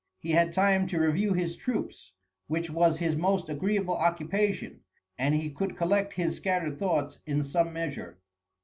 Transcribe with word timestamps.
He 0.17 0.31
had 0.31 0.51
time 0.51 0.87
to 0.87 0.99
review 0.99 1.33
his 1.33 1.55
troops, 1.55 2.13
which 2.47 2.71
was 2.71 2.97
his 2.97 3.15
most 3.15 3.49
agreeable 3.49 3.95
occupation, 3.95 4.79
and 5.15 5.35
he 5.35 5.51
could 5.51 5.77
collect 5.77 6.13
his 6.13 6.37
scattered 6.37 6.79
thoughts 6.79 7.19
in 7.27 7.43
some 7.43 7.71
measure. 7.71 8.17